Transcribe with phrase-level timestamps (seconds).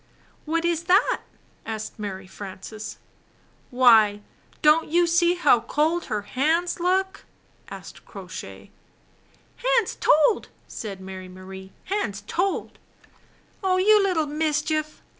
[0.45, 1.19] "What is that?"
[1.63, 2.93] asked Mary Frances._
[3.69, 4.21] "Why,
[4.63, 8.71] don't you see how cold her hands look?" Crow Shiy asked Crow Shay..
[8.71, 9.61] Wa^Wild.
[9.63, 11.71] "Hands told!" said Mary Marie.
[11.83, 12.79] "Hands told!"
[13.63, 15.03] "Oh, you little mischief!"